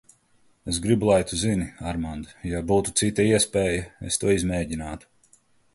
[0.71, 5.11] Es gribu, lai tu zini, Armand, ja būtu cita iespēja, es to izmēģinātu.